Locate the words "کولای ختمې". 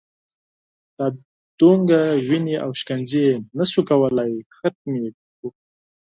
3.89-5.05